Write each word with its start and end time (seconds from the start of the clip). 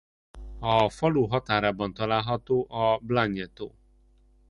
A 0.59 0.89
falu 0.89 1.25
határában 1.27 1.93
található 1.93 2.65
a 2.71 2.97
Blanje-tó. 2.97 3.75